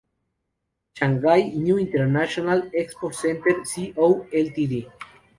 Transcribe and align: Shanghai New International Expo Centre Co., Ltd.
Shanghai 0.97 1.41
New 1.55 1.77
International 1.77 2.61
Expo 2.73 3.13
Centre 3.13 3.63
Co., 3.93 4.25
Ltd. 4.33 4.89